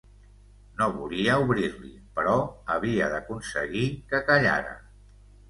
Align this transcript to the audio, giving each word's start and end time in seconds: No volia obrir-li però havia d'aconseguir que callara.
No 0.77 0.85
volia 0.95 1.35
obrir-li 1.43 1.91
però 2.21 2.33
havia 2.77 3.11
d'aconseguir 3.13 3.85
que 4.15 4.25
callara. 4.33 4.75